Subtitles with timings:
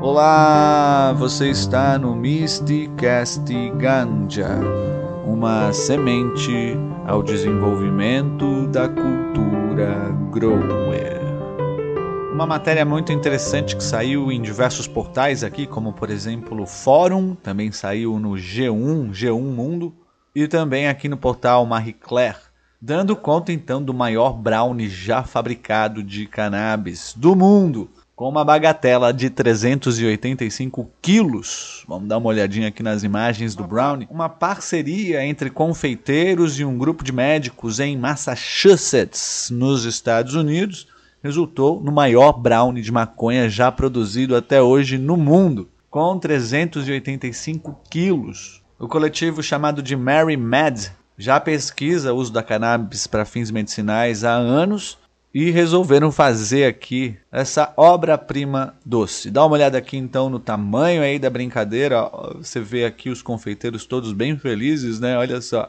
[0.00, 4.48] Olá, você está no Mysticast Ganja,
[5.26, 11.18] uma semente ao desenvolvimento da cultura grower.
[12.32, 17.34] Uma matéria muito interessante que saiu em diversos portais aqui, como por exemplo o Fórum,
[17.34, 19.92] também saiu no G1, G1 Mundo,
[20.32, 22.38] e também aqui no portal Marie Claire,
[22.80, 29.12] dando conta então do maior brownie já fabricado de cannabis do mundo com uma bagatela
[29.12, 31.84] de 385 quilos.
[31.86, 34.08] Vamos dar uma olhadinha aqui nas imagens do Brownie.
[34.10, 40.88] Uma parceria entre confeiteiros e um grupo de médicos em Massachusetts, nos Estados Unidos,
[41.22, 48.60] resultou no maior brownie de maconha já produzido até hoje no mundo, com 385 quilos.
[48.80, 54.24] O coletivo chamado de Mary Mad já pesquisa o uso da cannabis para fins medicinais
[54.24, 54.98] há anos
[55.32, 59.30] e resolveram fazer aqui essa obra-prima doce.
[59.30, 62.10] Dá uma olhada aqui então no tamanho aí da brincadeira.
[62.36, 65.16] Você vê aqui os confeiteiros todos bem felizes, né?
[65.16, 65.68] Olha só.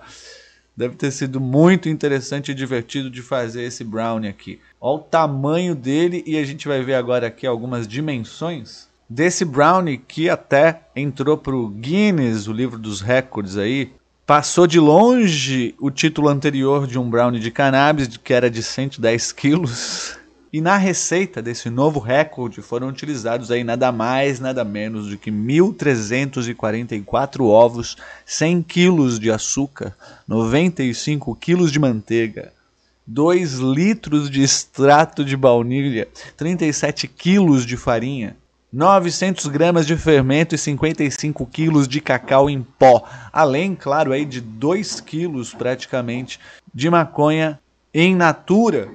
[0.75, 4.61] Deve ter sido muito interessante e divertido de fazer esse brownie aqui.
[4.79, 9.97] Olha o tamanho dele e a gente vai ver agora aqui algumas dimensões desse brownie
[9.97, 13.91] que até entrou para o Guinness, o livro dos recordes aí,
[14.29, 19.31] Passou de longe o título anterior de um brownie de cannabis, que era de 110
[19.31, 20.19] quilos.
[20.53, 25.31] E na receita desse novo recorde foram utilizados aí nada mais, nada menos do que
[25.31, 29.95] 1.344 ovos, 100 quilos de açúcar,
[30.27, 32.53] 95 quilos de manteiga,
[33.07, 38.37] 2 litros de extrato de baunilha, 37 quilos de farinha,
[38.71, 43.03] 900 gramas de fermento e 55 quilos de cacau em pó,
[43.33, 46.39] além, claro, aí de 2 quilos praticamente
[46.73, 47.59] de maconha
[47.93, 48.89] em natura.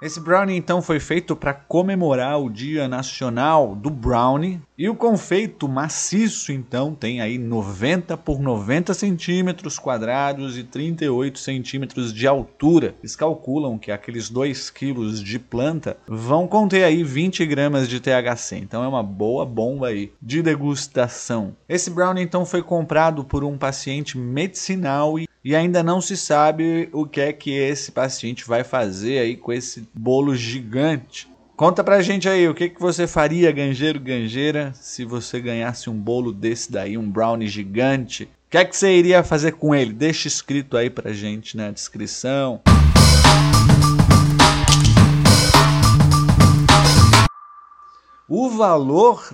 [0.00, 4.60] Esse brownie então foi feito para comemorar o Dia Nacional do Brownie.
[4.76, 12.12] E o confeito maciço então tem aí 90 por 90 centímetros quadrados e 38 centímetros
[12.12, 12.94] de altura.
[13.00, 18.58] Eles calculam que aqueles 2 quilos de planta vão conter aí 20 gramas de THC.
[18.58, 21.56] Então é uma boa bomba aí de degustação.
[21.66, 26.88] Esse brownie então foi comprado por um paciente medicinal e e ainda não se sabe
[26.92, 31.28] o que é que esse paciente vai fazer aí com esse bolo gigante.
[31.56, 35.94] Conta pra gente aí, o que, que você faria, ganjeiro, ganjeira, se você ganhasse um
[35.94, 38.24] bolo desse daí, um brownie gigante?
[38.24, 39.92] O que é que você iria fazer com ele?
[39.92, 42.60] Deixa escrito aí pra gente na descrição.
[48.28, 49.32] O valor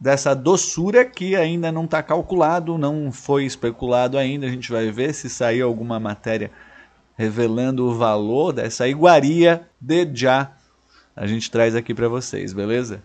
[0.00, 4.46] dessa doçura que ainda não está calculado, não foi especulado ainda.
[4.46, 6.50] A gente vai ver se sair alguma matéria
[7.16, 10.52] revelando o valor dessa iguaria de já.
[11.14, 13.02] A gente traz aqui para vocês, beleza?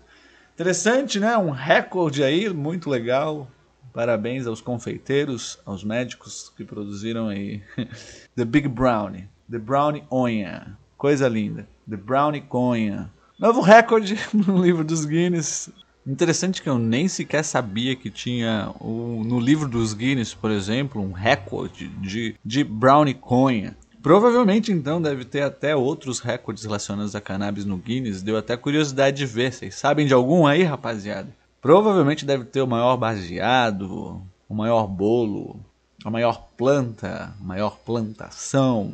[0.53, 1.37] Interessante, né?
[1.37, 3.47] Um recorde aí, muito legal.
[3.91, 7.61] Parabéns aos confeiteiros, aos médicos que produziram aí.
[8.37, 9.27] The Big Brownie.
[9.51, 10.77] The Brownie Onha.
[10.97, 11.67] Coisa linda.
[11.89, 13.11] The Brownie Conha.
[13.37, 15.69] Novo recorde no livro dos Guinness.
[16.05, 21.01] Interessante que eu nem sequer sabia que tinha o, no livro dos Guinness, por exemplo,
[21.01, 23.75] um recorde de, de brownie conha.
[24.03, 28.21] Provavelmente então deve ter até outros recordes relacionados a cannabis no Guinness.
[28.21, 29.51] Deu até curiosidade de ver.
[29.51, 31.35] Vocês sabem de algum aí, rapaziada?
[31.59, 35.59] Provavelmente deve ter o maior baseado, o maior bolo,
[36.03, 38.93] a maior planta, a maior plantação.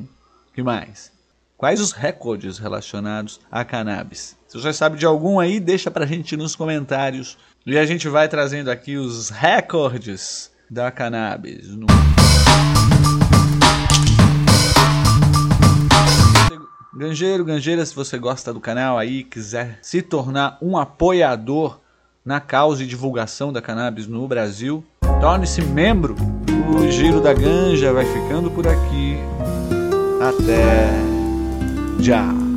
[0.53, 1.11] que mais?
[1.61, 4.35] Quais os recordes relacionados a cannabis?
[4.47, 7.37] Se você sabe de algum aí, deixa pra gente nos comentários.
[7.67, 11.67] E a gente vai trazendo aqui os recordes da cannabis.
[11.67, 11.85] No...
[16.95, 21.79] Ganjeiro, ganjeira, se você gosta do canal aí, quiser se tornar um apoiador
[22.25, 24.83] na causa e divulgação da cannabis no Brasil,
[25.19, 26.15] torne-se membro.
[26.75, 29.17] O Giro da Ganja vai ficando por aqui.
[30.19, 31.10] Até
[32.01, 32.50] job.